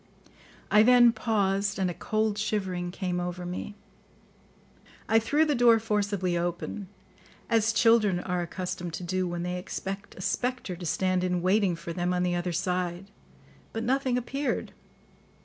[0.71, 3.75] I then paused, and a cold shivering came over me.
[5.07, 6.87] I threw the door forcibly open,
[7.51, 11.75] as children are accustomed to do when they expect a spectre to stand in waiting
[11.75, 13.11] for them on the other side;
[13.73, 14.73] but nothing appeared.